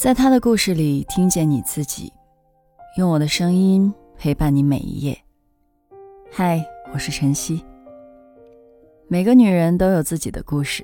[0.00, 2.10] 在他的故事里听见你自己，
[2.96, 5.14] 用我的声音陪伴你每一页。
[6.32, 7.62] 嗨，我是晨曦。
[9.08, 10.82] 每个女人都有自己的故事，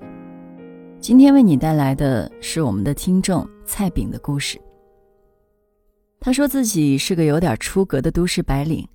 [1.00, 4.60] 今天为你带来的是我们的听众蔡炳的故事。
[6.20, 8.86] 他说自己是个有点出格的都市白领，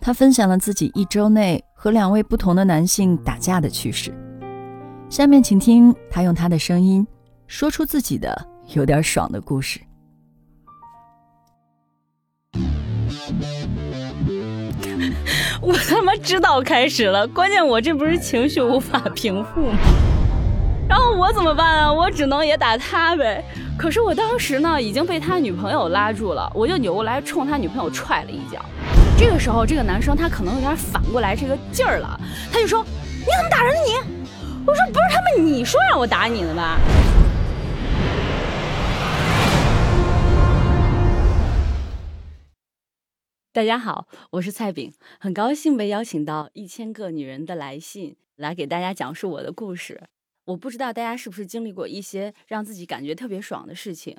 [0.00, 4.12] 他分享了自己一周内和两位不同的男性打架的趣事。
[5.08, 7.06] 下面请听他用他的声音
[7.46, 9.80] 说出自己的有点爽的故事。
[15.60, 19.78] 我他妈知道开始了，关键我这不是情绪无法平复吗？
[20.88, 21.92] 然后我怎么办啊？
[21.92, 23.44] 我只能也打他呗。
[23.78, 28.64] 可是我当时呢已经被他女朋友拉住了，我就扭过来冲他女朋友踹了一脚。
[29.16, 32.20] 这个时候，这个男生他可能有点反过来这个劲儿了，
[32.52, 33.94] 他就说：“你怎么打人呢你？”
[34.66, 36.78] 我说不是他们，你说让我打你的吧？
[43.54, 50.04] 大家好，我是蔡炳，很高兴被邀请到《一千个女人的来信》来给大家讲述我的故事。
[50.46, 54.16] 我不知道大家是不是经历过一些让自己感觉特别爽的事情。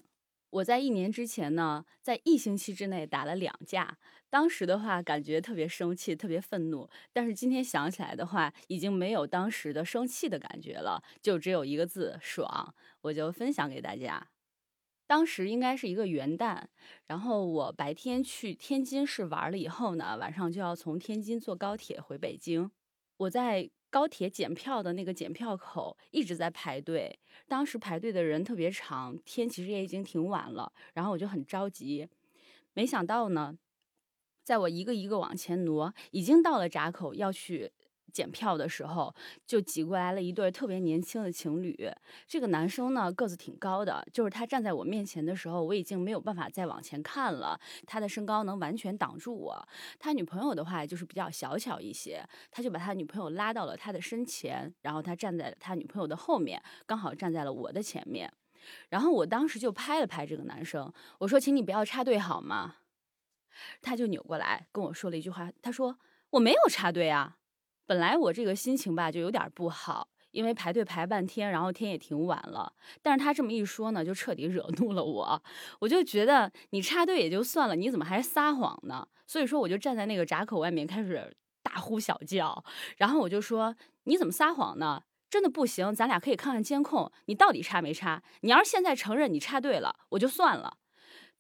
[0.52, 3.98] 我在一年之前呢，在一星期之内打了两架，
[4.30, 6.88] 当时的话感觉特别生气，特别愤怒。
[7.12, 12.76] 但是今天想起来的话，已经没有当时的生气的感觉了，就只有一个字爽。
[13.02, 14.28] 我就分享给大家。
[15.08, 16.64] 当时应该是一个元旦，
[17.08, 22.72] 然后我白天去天津市玩了以后呢，晚上就要从天津坐高铁回北京。
[23.18, 23.70] 我在。
[23.94, 32.10] 高铁检票的那个检票口一直在排队，当时排队的人特别长，天其实也已经挺晚了，然后我就很着急，
[32.74, 33.56] 没想到呢，
[34.44, 37.72] 在我一个一个往前挪，已经到了闸口要去。
[38.14, 39.14] 检票的时候，
[39.46, 41.76] 就挤过来了一对特别年轻的情侣。
[42.28, 47.60] 这个男生呢个子挺高的，就是他站在我面前的时候，我已经没有办法再往前看了。
[47.88, 49.68] 他的身高能完全挡住我。
[50.00, 58.32] 他女朋友的话就是比较小巧一些，他就把他女朋友拉到了他的身前，然后他站在他女朋友的后面，刚好站在了我的前面。
[58.90, 62.76] 然后我当时就拍了拍这个男生，我说：“请你不要插队好吗？”
[63.82, 65.98] 他就扭过来跟我说了一句话，他说
[66.32, 67.38] ：“我没有插队啊。”
[67.86, 72.74] 本来我这个心情吧就有点不好，因为排队排半天，然后天也挺晚了。
[73.02, 75.44] 但是他这么一说呢，就彻底惹怒了我。
[75.80, 79.08] 我就觉得你插队也就算了，你怎么还撒谎呢？
[79.28, 82.64] 所以说我就站在那个闸口外面开始大呼小叫，
[82.98, 85.04] 然后我就说你怎么撒谎呢？
[85.30, 88.22] 真的不行，咱俩可以看看监控，你到底插没插？
[88.42, 90.78] 你要是现在承认你插队了，我就算了。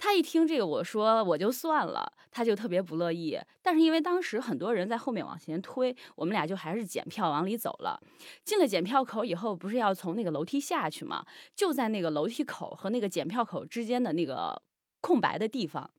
[0.03, 3.39] 他一听这个，我说我就算了，他就特别不乐意。
[3.61, 7.97] 但是因为当时很多人在后面往前推，我们俩就还是检票往里走了。
[8.43, 11.25] 进了检票口以后，不是要从那个楼梯下去吗？
[11.55, 14.61] 就在那个楼梯口和那个检票口之间的那个
[14.99, 15.89] 空白的地方。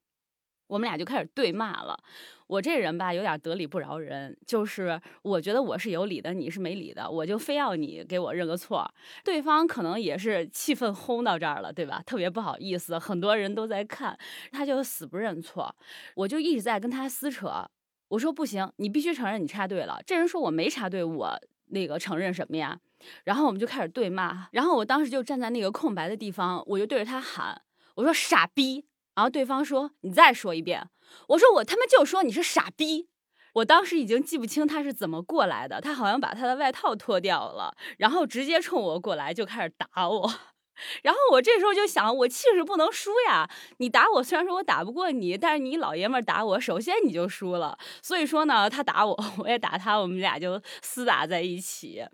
[0.67, 1.99] 我们俩就开始对骂了。
[2.47, 8.87] 我这人吧，有点得理不饶人，就是我觉得我是有理的，你是没理的，我就非要你给我认个错。
[9.25, 12.03] 对方可能也是气氛轰到这儿了，对吧？
[12.05, 14.17] 特别不好意思，很多人都在看，
[14.53, 15.75] 他就死不认错。
[16.17, 17.67] 我就一直在跟他撕扯。
[18.09, 19.99] 我说不行，你必须承认你插队了。
[20.07, 22.79] 这人说我没插队，我那个承认什么呀？
[23.25, 24.49] 然后我们就开始对骂。
[24.53, 27.63] 然后我当时就站在那个空白的地方，我就对着他喊，
[27.95, 28.85] 我说傻逼。
[29.15, 30.89] 然后对方说：“你再说一遍。”
[31.29, 33.09] 我说：“我他妈就说你是傻逼。”
[33.55, 40.35] 我当时已经记不清他是怎么过来的，他好像把他的外套脱掉了，然后直接冲我过来就开始打我。
[41.05, 43.49] 然后我这时候就想，我气势不能输呀！
[43.79, 47.79] 你打我，虽然说我打不过你，但是你老爷们打我，首先你就输了。
[48.03, 52.05] 所以说呢，他打我，我也打他，我们俩就厮打在一起。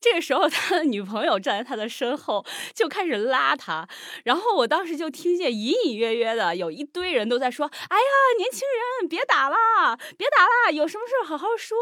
[0.00, 2.44] 这个时候，他的女朋友站在他的身后，
[2.74, 3.86] 就开始拉他。
[4.24, 8.66] 然后我当时就听见隐隐约约的有一堆人都在说：“哎呀，年轻
[9.00, 11.76] 人，别打了，别打了，有什么事好好说。”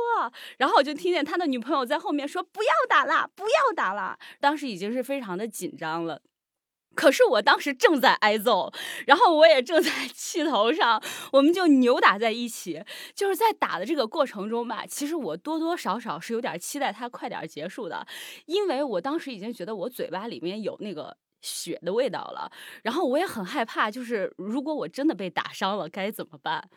[0.58, 6.20] 然后我就听见他的女朋友在后面说：“不要打了，不要打了。”当时已经是非常的紧张了。
[6.98, 8.72] 可是我当时正在挨揍，
[9.06, 11.00] 然后我也正在 气头上，
[11.30, 12.82] 我们就扭打在一起。
[13.14, 18.04] 就是在打的这个过程中吧，其实我多多少少是有点期待他快点结束的，
[18.46, 22.50] 因为我当时已经觉得我嘴巴里面有那个血的味道了，
[22.82, 26.68] 然后我也很害怕，就是如果我真的被打伤了该怎么办？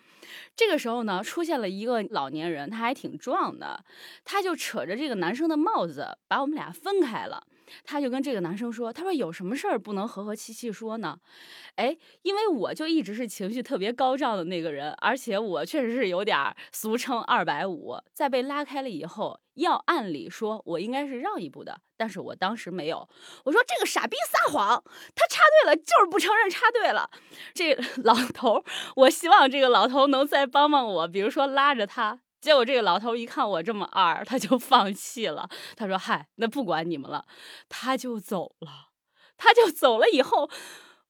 [0.56, 3.84] 这个时候呢，出现了一个老年人，他还挺壮的，
[4.24, 7.48] 他就扯着这个男生的帽子，把我们俩分开了。
[7.84, 11.18] 他就跟这个男生说：“他说有什么事儿不能和和气气说呢？
[11.76, 23.08] 哎，因为我就一直是情绪特别高涨的那个人，而且我确实是有点俗称二百五，在被拉开了以后，要按理说我应该是让一步的，但是我当时没有。
[23.46, 24.84] 我说这个傻逼撒谎，
[25.16, 27.10] 他插队了就是不承认插队了。
[27.54, 28.64] 这老头，
[28.96, 35.48] 我希望这个老头能再帮帮我，比如说拉着他。”结果这个老头一看我这么二，他就放弃了。
[35.78, 37.26] 他说：“嗨，那不管你们了。”
[37.70, 38.90] 他就走了。
[39.38, 40.50] 他就走了以后，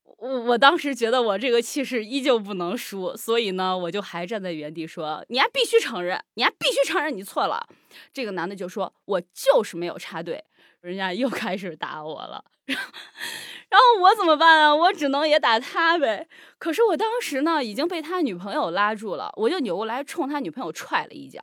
[0.03, 7.67] 我我当时觉得我这个气势依旧不能输，所以呢，我就还站在原地说：“你还必须承认，你还必须承认你错了。”
[8.13, 10.43] 这个男的就说：“我就是没有插队。”
[10.81, 12.43] 人家又开始打我了。
[14.01, 14.75] 我怎么办啊？
[14.75, 16.27] 我只能也打他呗。
[16.57, 21.41] 可是我当时呢，已经被他女朋友拉住了，我就扭过来冲他女朋友踹了一脚。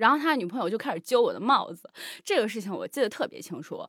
[0.00, 1.90] 然后他女朋友就开始揪我的帽子，
[2.24, 3.86] 这个事情我记得特别清楚。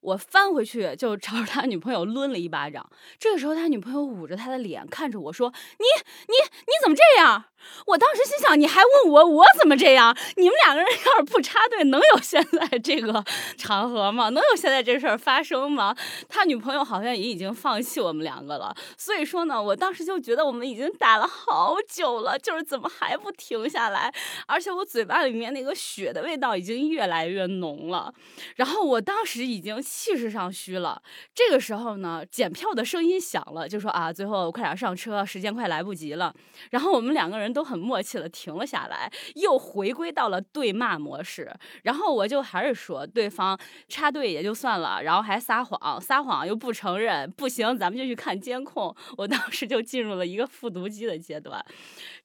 [0.00, 2.86] 我翻回去就朝着他女朋友抡了一巴掌。
[3.18, 5.48] 这个时候他女朋友捂着他的脸看着我说
[5.80, 5.84] ：“你
[6.26, 7.44] 你你怎么这样？”
[7.86, 10.14] 我当时心想：“你还问我我怎么这样？
[10.36, 13.24] 你们两个人要是不插队，能有现在这个
[13.56, 14.28] 场合吗？
[14.28, 15.96] 能有现在这事儿发生吗？”
[16.28, 18.76] 他女朋友好像也已经放弃我们两个了。
[18.98, 24.12] 所以说呢，我当时就觉得我们已经打了好久了，就是怎么还不停下来？
[24.46, 28.12] 而且我嘴巴里面那个血的味道已经越来越浓了。
[28.56, 29.80] 然后我当时已经。
[29.94, 31.00] 气势上虚了，
[31.32, 36.34] 这个时候呢，检票的声音响了，就说啊，最后快点上车，时间快来不及了。
[36.70, 41.48] 然后我们两个人都很默契的停了下来，又回归到了对骂模式。
[41.84, 43.56] 然后我就还是说对方
[43.88, 48.94] 插队也就算了，然后还撒谎，撒谎又不承认，不行，咱们就去看监控。
[49.16, 51.64] 我当时就进入了一个复读机的阶段。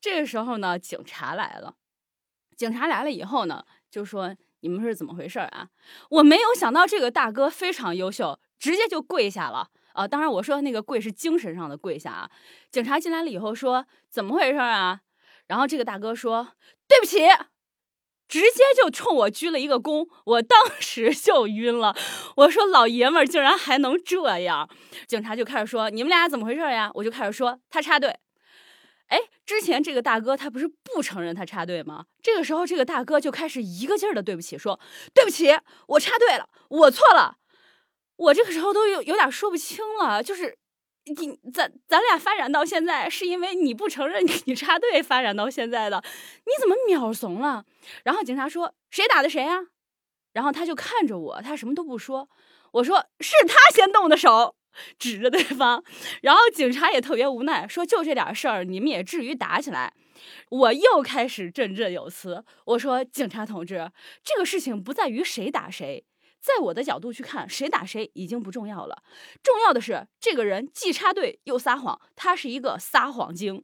[0.01, 1.75] 这个时候呢，警察来了，
[2.59, 4.35] 警察来了以后呢，就说。
[4.61, 5.69] 你们是怎么回事啊？
[6.09, 10.05] 我没有想到这个大哥非常优秀，直接就跪下了啊！
[10.05, 12.29] 当然，我说那个跪是精神上的跪下啊。
[12.69, 14.99] 警察进来了以后说：“怎么回事啊？”
[15.47, 16.49] 然后这个大哥说
[16.89, 17.19] ：“对不起。”
[18.27, 21.95] 直接就冲我鞠了一个躬，我当时就晕了。
[22.35, 24.69] 我说：“老爷们儿竟然还能这样！”
[25.07, 28.13] 警察就开始说：“你们俩怎么回事呀？”我就开始说：“他插队。”
[29.09, 32.05] 哎，之前这个大哥他不是不承认他插队吗？
[32.23, 34.79] 这个时候这个大哥就开始一个劲儿的对不起，说
[35.13, 37.37] 对不起，我插队了，我错了。
[38.15, 40.57] 我这个时候都有有点说不清了，就是
[41.05, 46.03] 你咱咱俩发展到现在，是因为你不承认你插队发展到现在的，
[46.45, 47.65] 你怎么秒怂了？
[48.03, 49.57] 然后警察说谁打的谁啊？
[50.33, 52.29] 然后他就看着我，他什么都不说。
[52.73, 54.55] 我说是他先动的手。
[54.97, 55.83] 指着对方，
[56.21, 59.93] 然后警察也特别无奈，说就这点事儿，你们也至于打起来？
[60.49, 63.91] 我又开始振振有词，我说警察同志，
[64.23, 66.03] 这个事情不在于谁打谁，
[66.41, 69.01] 在我的角度去看，谁打谁已经不重要了，
[69.41, 73.63] 重要的是这个人既插队又撒谎，他是一个撒谎精。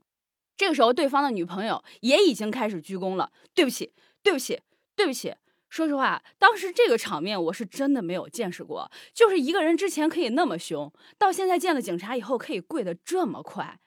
[0.58, 3.92] 这个时候，对方的女朋友也已经开始鞠躬了，对不起，
[4.24, 4.62] 对不起，
[4.96, 5.36] 对不起。
[5.76, 13.78] 说实话，当时这个场面我是真的没有见识过，就是一个人之前可以那么凶，到现在见了警察以后可以跪得这么快。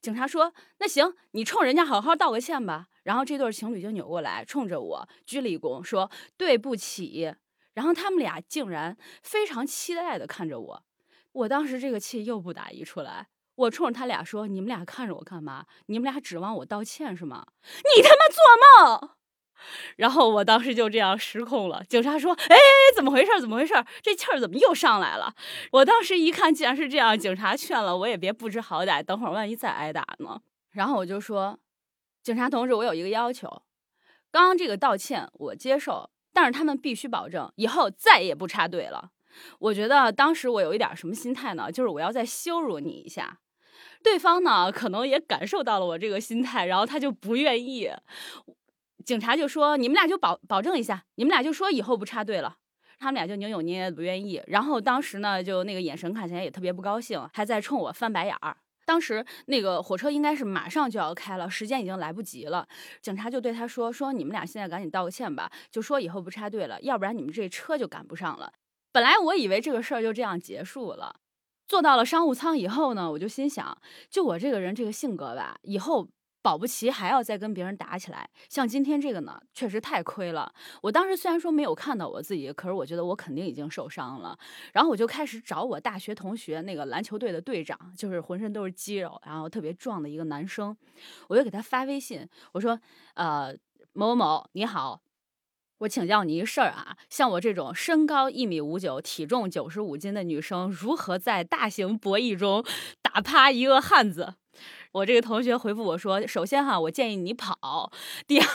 [0.00, 7.32] 警察说：“那行，你冲人家好好道个歉吧。”然后这对情侣就扭过来，冲着我鞠了一躬，说：“对不起。”
[7.74, 10.82] 然后他们俩竟然非常期待地看着我，
[11.30, 15.66] 我当时这个气又不打一处来，我冲着他俩说：“你们俩看着我干嘛？
[15.86, 17.46] 你们俩指望我道歉是吗？
[17.96, 19.10] 你他妈做梦！”
[19.96, 21.82] 然后我当时就这样失控了。
[21.88, 22.56] 警察说：“哎，
[22.94, 23.40] 怎么回事？
[23.40, 23.74] 怎么回事？
[24.02, 25.34] 这气儿怎么又上来了？”
[25.72, 30.40] 我当时一看，既然是这样，警察劝了我也别不知好歹，等会儿万一再挨打呢。
[30.72, 31.58] 然后我就说
[32.22, 33.62] ：“警察同志，我有一个要求，
[34.30, 39.10] 刚刚这个道歉我接受，但是他们必须保证以后再也不插队了。”
[39.58, 41.70] 我觉得当时我有一点什么心态呢？
[41.70, 43.38] 就是我要再羞辱你一下。
[44.02, 47.90] 对方呢，可能也感受到了我这个心态，然后他就不愿意。
[49.06, 52.56] 警察就说：“你们俩就保保证一下，你们俩就说以后不插队了。”
[52.98, 54.42] 他们俩就扭扭捏捏不愿意。
[54.48, 58.56] 然后当时呢，就那个眼神看起来也特别不高兴，还在冲我翻白眼儿。
[58.84, 62.66] 当时那个火车应该是马上就要开了，时间已经来不及了。
[63.00, 68.54] 警察就对他说：“说你们俩现在赶紧道个歉吧，就说以后不插队了，要不然你们这车就赶不上了。”
[68.90, 71.14] 本来我以为这个事儿就这样结束了。
[71.68, 73.78] 坐到了商务舱以后呢，我就心想，
[74.10, 76.08] 就我这个人这个性格吧，以后。
[76.46, 80.54] 保不齐还要再跟别人打起来，像今天这个呢，确实太亏了。
[80.80, 84.38] 我当时虽然说没有看到我自己，可是我觉得我肯定已经受伤了。
[84.72, 90.76] 然后我就开始找我大学同学，那个篮球队的队长，就是浑身都是肌肉，然后特别壮的一个男生，
[91.26, 92.78] 我就给他发微信，我说
[93.14, 93.52] ：“呃，
[93.92, 95.00] 某某某，你好。”
[95.80, 102.64] 我请教你一事儿啊，像我这种身高一米五九、体重九十五斤的女生，如何在大型博弈中
[103.02, 104.36] 打趴一个汉子？
[104.96, 107.92] 我这个同学回复我说：“首先哈，我建议你跑。
[108.26, 108.46] 第二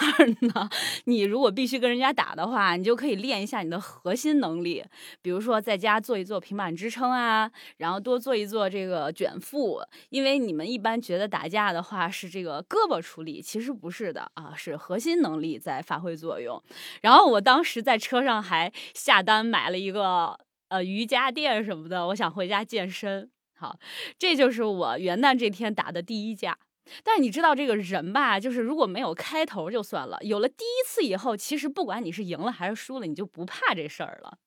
[0.47, 0.67] 呢，
[1.05, 4.83] 你如果必须跟人家打的话，你就可以练一下你的核心能力，
[5.21, 9.83] 比如说在家做一做平板支撑啊，然后多做一做这个卷腹。
[10.09, 16.59] 因为你们一般觉得打架的话是这个胳膊出力，其实不是的啊，是核心能力在发挥作用。
[17.03, 20.35] 然后我当时在车上还下单买了一个
[20.69, 23.29] 呃瑜伽垫什么的，我想回家健身。”
[23.61, 23.77] 好，
[24.17, 26.57] 这就是我元旦这天打的第一架。
[27.03, 34.39] 但是你知道这个人吧，就是如果没有开头就算了，有了第一次以后，其实不管你是赢了还是输了，你就不怕这事儿了。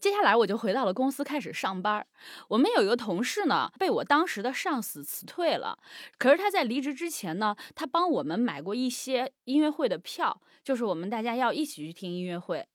[0.00, 2.04] 接下来我就回到了公司开始上班。
[2.48, 5.78] 我们有一个同事呢，被我当时的上司辞退了。
[6.18, 12.66] 可是他在离职之前呢，他帮我们买过一些音乐会的票，就是我们大家要一起去听音乐会。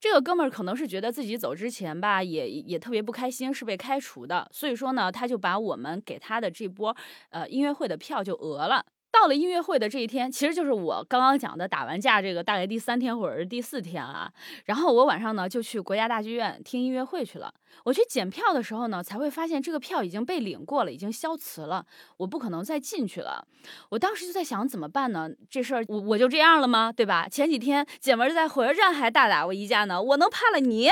[0.00, 6.96] 这个哥们儿可能是觉得自己走之前吧，也也特别不开心，是被开除的，所以说呢，他就把我们给他的这波
[7.28, 8.84] 呃音乐会的票就讹了。
[9.12, 14.32] 到了音乐会的这一天，其实就是我刚刚讲的打完架这个大概第三天或者是第四天啊。
[14.66, 17.52] 然后我晚上呢就去国家大剧院听音乐会去了。
[17.84, 21.86] 我去检票的时候呢，才会发现这个票已经被领过了，已经消磁了，
[22.18, 23.46] 我不可能再进去了。
[23.90, 25.28] 我当时就在想怎么办呢？
[25.48, 26.92] 这事儿我我就这样了吗？
[26.92, 27.28] 对吧？
[27.28, 30.90] 前几天姐们儿在火车站还大打过一架呢，我能怕了你？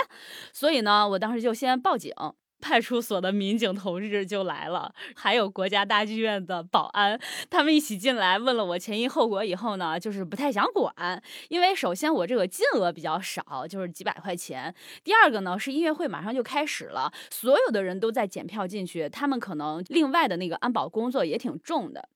[0.53, 2.13] 所以呢，我当时就先报警。
[2.61, 14.73] 派出所的民警同志就来了，还有国家大剧院的保安，他们一起进来问了我前因后果以后呢，就是不太想管，因为首先我这个金额比较少，就是几百块钱；
[15.05, 22.09] 第二个呢是音乐会马上就开始了，所有的人都在检票进去，他们可能另外的那个安保工作也挺重的，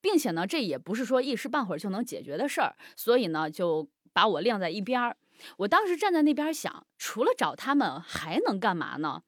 [0.00, 5.16] 并且呢这也不是说一时半会儿就能解决的事儿，所以呢就把我晾在一边儿。
[5.58, 9.22] 我当时站在那边想，除了找他们还能干嘛呢？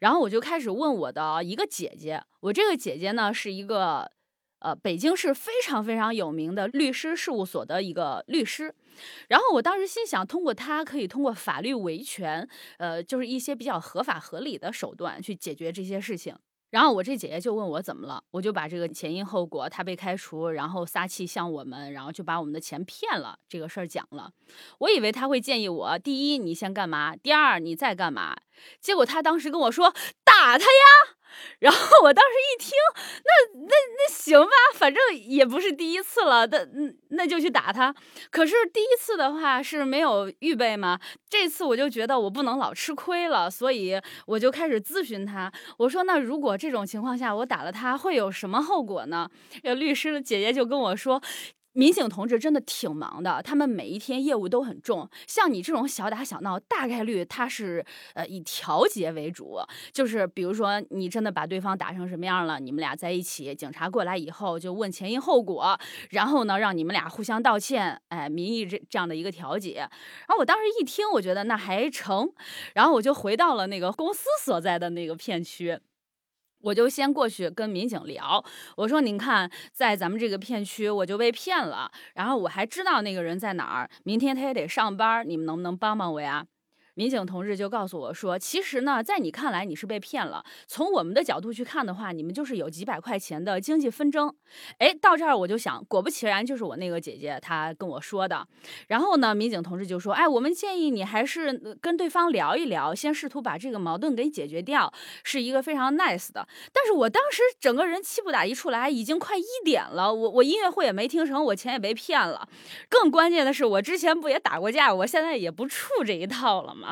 [0.00, 4.10] 然后我就开始问我的一个姐姐，我这个姐姐呢是一个，
[4.60, 8.74] 呃，北京市非常非常有名的律师事务所的一个律师。
[9.28, 16.36] 然后我当时心想，通过她可以通过法律维权，呃，就是一些比较合法合理的手段去解决这些事情。
[16.74, 24.32] 然后我这姐姐就问我怎么了，我就把这个前因后果，他被开除，然后撒气向我们，然后就把我们的钱骗了这个事儿讲了。
[24.78, 28.36] 我以为他会建议我，第一你先干嘛，第二你再干嘛。
[28.80, 31.14] 结果他当时跟我说打他呀。
[31.58, 32.72] 然后我当时一听，
[33.24, 36.66] 那那那行吧，反正也不是第一次了，那
[37.10, 37.94] 那就去打他。
[38.30, 40.98] 可是第一次的话是没有预备嘛？
[41.28, 45.52] 这次我就觉得我不能老吃亏了，所以我就开始咨询他。
[45.78, 49.28] 我说那如果这种情况下我打了他，会有什么后果呢？
[49.62, 51.22] 律师的姐姐就跟我说。
[51.74, 55.08] 民警同志真的挺忙的，他们每一天业务都很重。
[55.26, 59.58] 像你这种小打小闹，大概率他是呃以调解为主，
[59.92, 65.78] 就是比如说你真的把对方打成什么样了，你们俩在一起，警察过来以后就问前因后果，
[66.10, 69.74] 然后呢让你们俩互相道歉，哎，民意这这样的一个调解。
[69.76, 72.32] 然后我当时一听，我觉得那还成，
[72.74, 75.78] 然后我就回到了那个公司所在的那个片区。
[76.64, 78.42] 我就先过去跟民警聊，
[78.76, 86.46] 我说：“您看，在咱们这个片区，我就被骗了，然后我还知道那个人在哪儿，明天他也得上班，你们能不能帮帮我呀？”
[86.94, 90.44] 民警同志就告诉我说：“其实呢，在你看来你是被骗了。
[90.66, 94.32] 从我们的角度去看的话，你们就是有几百块钱的经济纷争。”
[94.78, 98.46] 哎，到这儿我就想，果不其然，就是我那个姐姐她跟我说的。
[98.86, 104.92] 然后呢，民警同志就说：“哎，我们建议你还是跟对方聊一聊，先试图把这个矛盾给解决掉，
[105.24, 112.48] 是一个非常 nice 的。”但是我当时整个人气不打一处来，已经快一点了，我我音乐会也没听成，我钱也被骗了。
[112.88, 116.83] 更关键的是，我之前不也打过架，我现在也不处这一套了吗？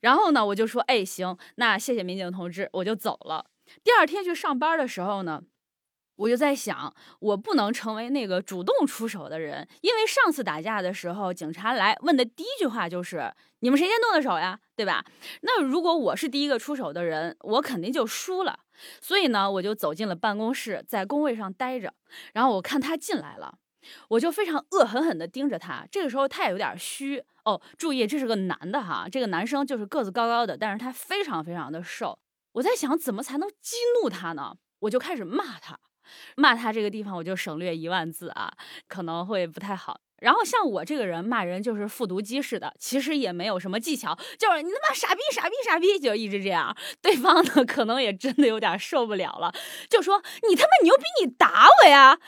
[0.00, 3.46] 然后呢，我就说，哎，行，那谢谢民警同志，我就走了。
[3.84, 5.42] 第二天去上班的时候呢，
[6.16, 15.04] 我就在想，我不能成为那个主动出手的人，因为上次打架的时候，警察来问的第一句话就是你们谁先动的手呀，对吧？
[15.42, 18.60] 那如果我是第一个出手的人，我肯定就输了。
[19.00, 21.92] 所以呢，我就走进了办公室，在工位上待着。
[22.32, 23.58] 然后我看他进来了。
[24.08, 27.60] 我就非常恶狠狠地盯着他，这个时候他也有点虚哦。
[27.76, 32.18] 注意，这是个男的哈，这个男生就是个子高高的，但是他非常非常的瘦。
[32.52, 34.56] 我在想怎么才能激怒他呢？
[34.80, 35.78] 我就开始骂他，
[36.36, 38.52] 骂他这个地方我就省略一万字啊，
[38.86, 40.00] 可能会不太好。
[40.20, 46.76] 然后像我这个人骂人就是复读机似的，其实也没有什么技巧，就是你他妈傻逼傻逼傻逼，就一直这样。
[47.00, 49.54] 对方呢可能也真的有点受不了了，
[49.88, 52.18] 就说你他妈牛逼，你打我呀！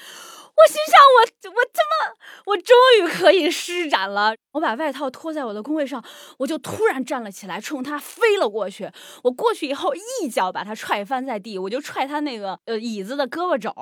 [0.57, 2.15] 我心想，我我他妈，
[2.47, 4.35] 我终于可以施展了！
[4.53, 6.05] 我把外套脱在我的工位上，
[6.39, 8.91] 我就突然站了起来，冲他飞了过去。
[9.23, 13.73] 我过去以后，一脚把他踹翻在地，我就踹他那个呃椅子的胳膊肘，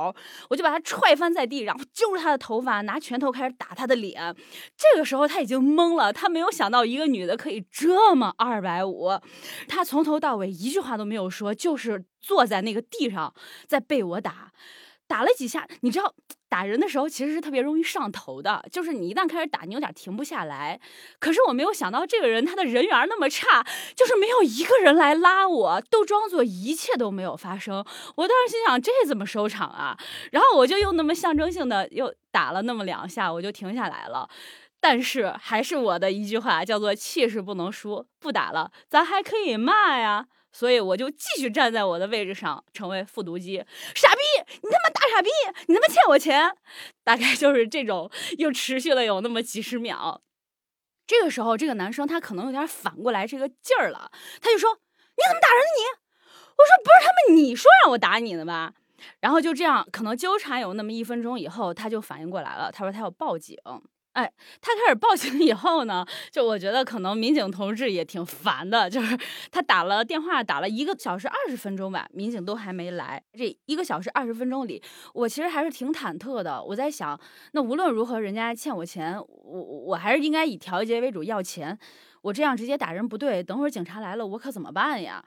[0.51, 4.35] 我就把他踹翻在地，然后揪着他的头发，拿拳头开始打他的脸。
[4.77, 9.09] 这个时候他已经懵了，他没有想到一个女的可以这么二百五，
[9.67, 13.35] 他从头到尾一句话都没有说，就是坐在那个地上
[13.67, 14.53] 在被我打。
[15.09, 16.15] 打了几下，你知道
[16.49, 20.79] 打人的时候其实是特别容易上头的，就是你一旦开始打，你有点停不下来。
[21.19, 27.85] 可是我没有想到这个人他的人缘那么差，就是没有一个人来拉我，都装作一切都没有发生。
[28.17, 29.99] 我当时心想这怎么收场啊？
[30.31, 34.29] 然后我就又那么象征性的又打了那么两下，我就停下来了。
[34.81, 40.27] 但是还是我的一句话，叫做气势不能输，不打了，咱还可以骂呀。
[40.52, 43.64] 所以我就继续站在我的位置上，成为复读机。
[43.95, 44.21] 傻逼，
[44.62, 45.28] 你他妈大傻逼，
[45.67, 46.50] 你他妈欠我钱！
[47.05, 50.23] 大概就是这种，又持续了有那么几十秒。
[51.07, 54.75] 这个时候，这个男生他可能有点反过来这个劲儿了，他就说
[55.17, 55.85] ：“你怎么打人你？”
[56.59, 58.75] 我说：“不是他们，你说让我打你的吧？”
[59.21, 63.57] 然后就这样，可能纠缠有那么一分钟以后，他就反应过来了，他说他要报警。
[64.19, 69.17] 哎，他开始报警以后呢，就我觉得可能民警同志也挺烦的，就是
[69.53, 73.23] 他打了电话打了一个小时二十分钟吧，民警都还没来。
[73.35, 74.83] 这一个小时二十分钟里，
[75.15, 76.61] 我其实还是挺忐忑的。
[76.61, 77.17] 我在想，
[77.53, 81.79] 那无论如何，人家欠我钱，我我还是应该以调解为主要钱。
[82.23, 85.25] 我这样直接打人不对，等会儿警察来了，我可怎么办呀？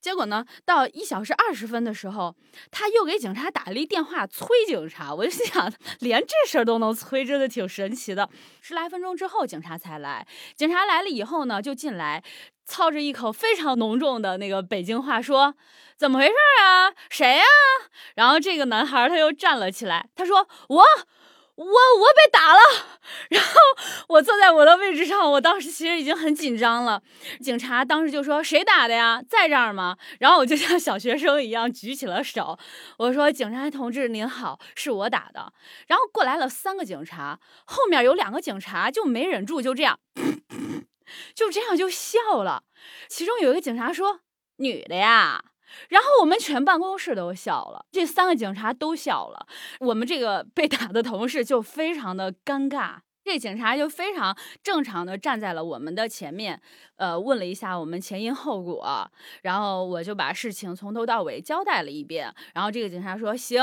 [0.00, 2.34] 结果呢，到一小时二十分的时候，
[2.70, 5.14] 他又给警察打了一电话催警察。
[5.14, 8.28] 我就心想， 连这事儿都能催，真的挺神奇的。
[8.62, 10.26] 十来分钟之后，警察才来。
[10.56, 12.22] 警察来了以后呢，就进来，
[12.64, 15.54] 操着一口非常浓重的那个北京话说
[15.98, 16.92] ：“怎么回事啊？
[17.10, 17.44] 谁呀？”
[18.16, 20.84] 然后这个男孩他又站了起来，他说：“我。”
[21.60, 22.60] 我我被打了，
[23.28, 23.50] 然后
[24.08, 27.02] 我坐在我的位置上，我当时其实已经很紧张了。
[27.42, 29.22] 警察当时就说：“谁打的呀？
[29.28, 32.58] 在这儿吗？”然后我就像小学生一样举起了手，
[32.96, 35.52] 我说：“警察同志您好，是我打的。”
[35.86, 40.00] 然后过来了三个警察，后面有两个警察就没忍住，就这样，
[41.34, 42.62] 就这样就笑了。
[43.06, 44.20] 其中有一个警察说
[44.56, 45.44] ：“女的呀。”
[45.88, 49.46] 然后我们全办公室都笑了，这三个警察都笑了，
[49.80, 52.96] 我们这个被打的同事就非常的尴尬。
[53.22, 56.60] 这警察就非常正常的站在了我们的前面，
[56.96, 59.08] 呃，问了一下我们前因后果，
[59.42, 62.34] 然后我就把事情从头到尾交代了一遍。
[62.54, 63.62] 然后这个警察说：“行，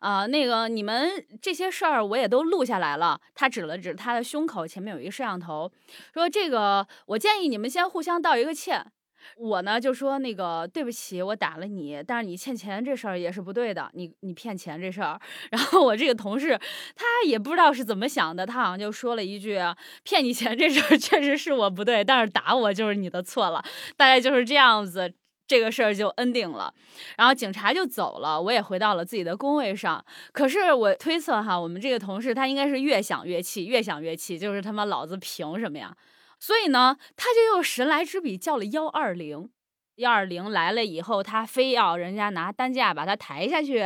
[0.00, 5.72] 啊，那个你们这些事儿我也都录下来了。”他指了指他的胸口前面有一个摄像头，
[6.12, 8.92] 说：“这个我建议你们先互相道一个歉。”
[9.36, 15.20] 我呢就说那个对不起，我打了你，但是你欠钱这事儿也是不对的，你你骗钱这事儿。
[15.50, 16.58] 然后我这个同事
[16.94, 19.58] 他也不知道是怎么想的，他好像就说了一句
[20.02, 23.64] 骗你钱这事儿确实是我不对，但是打我就是你的错了，
[23.96, 25.12] 大概就是这样子，
[25.46, 26.72] 这个事儿就 ending 了。
[27.16, 30.04] 然后警察就走了，我也回到了自己的工位上。
[30.32, 35.94] 可是我推测哈，我们这个同事他应该是越想越气，越想越气，就是他妈老子凭什么呀？
[36.38, 39.50] 所以呢，他就用神来之笔叫了幺二零，
[39.96, 43.84] 幺二零来了以后，他非要人家拿担架把他抬下去，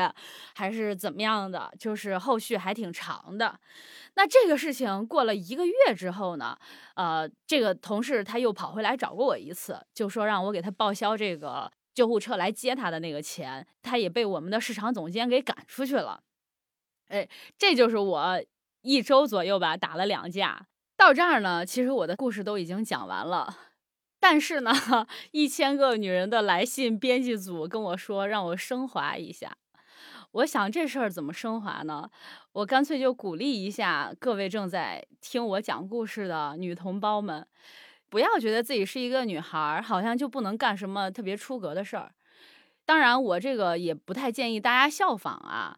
[0.54, 1.72] 还是怎么样的？
[1.78, 3.58] 就是后续还挺长的。
[4.14, 6.54] 那这个事情过了一个月之后呢，
[6.96, 16.22] 呃，这个同事他又跑回来找过我一次，就说让我给他报销这个救护车来接他的那个钱，他也被我们的市场总监给赶出去了。
[17.08, 18.44] 哎，这就是我
[18.82, 20.66] 一周左右吧，打了两架。
[21.02, 23.58] 到这儿呢，其实我的故事都已经讲完了，
[24.20, 24.72] 但是呢，
[25.32, 29.56] 一千个女人的来信编辑组跟我说让我升华一下。
[30.30, 32.08] 我想这事儿怎么升华呢？
[32.52, 37.44] 我干脆就鼓励一下各位正在听我讲故事的女同胞们，
[38.08, 42.12] 不要觉得自己是一个女孩儿，好像就不能干什么特别出格的事儿。
[42.84, 45.76] 当然，我这个也不太建议大家效仿啊。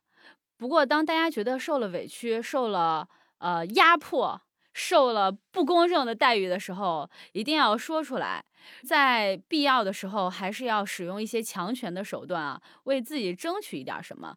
[0.59, 3.09] 不过，当大家觉得受了委屈、受了
[3.39, 4.43] 呃压迫，
[4.75, 8.45] 受了不公正的待遇的时候，一定要说出来，
[8.87, 14.37] 在必要的时候，还是要使用一些强权的手段啊，为自己争取一点什么，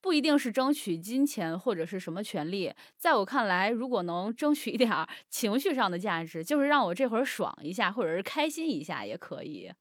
[0.00, 2.72] 不一定是争取金钱或者是什么权利。
[2.98, 4.92] 在我看来，如果能争取一点
[5.30, 9.72] 情绪上的价值，就是让我这会儿爽一下，或者是开心一下也可以。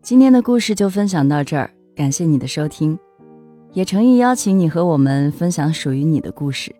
[0.00, 2.98] 今天的故事就分享到这儿，感谢你的收听，
[3.72, 6.74] 也诚意邀请你和我们分享属于你的故事。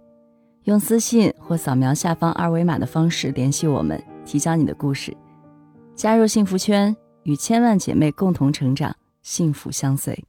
[0.65, 5.17] 用私信或扫描下方二维码的方式联系我们，提交你的故事，
[5.97, 10.25] 加入幸福圈，与千万姐妹共同成长，幸福相随。